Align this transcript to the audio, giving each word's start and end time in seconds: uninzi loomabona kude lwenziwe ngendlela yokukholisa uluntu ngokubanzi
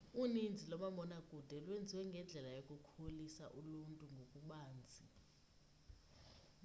uninzi 0.23 0.63
loomabona 0.69 1.17
kude 1.29 1.55
lwenziwe 1.65 2.03
ngendlela 2.09 2.49
yokukholisa 2.57 3.45
uluntu 3.59 4.03
ngokubanzi 4.13 5.05